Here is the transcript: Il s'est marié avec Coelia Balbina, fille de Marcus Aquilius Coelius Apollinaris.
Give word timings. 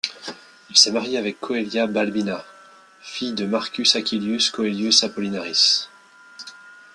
Il 0.71 0.75
s'est 0.79 0.89
marié 0.91 1.19
avec 1.19 1.39
Coelia 1.39 1.85
Balbina, 1.85 2.43
fille 3.01 3.33
de 3.33 3.45
Marcus 3.45 3.95
Aquilius 3.95 4.49
Coelius 4.49 5.03
Apollinaris. 5.03 5.89